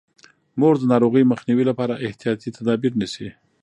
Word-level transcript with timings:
مور 0.59 0.75
د 0.79 0.83
ناروغۍ 0.91 1.23
مخنیوي 1.31 1.63
لپاره 1.69 2.01
احتیاطي 2.05 2.49
تدابیر 2.57 2.93
نیسي. 3.01 3.29